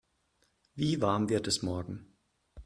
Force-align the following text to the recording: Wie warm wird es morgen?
Wie 0.73 0.99
warm 0.99 1.29
wird 1.29 1.45
es 1.45 1.61
morgen? 1.61 2.07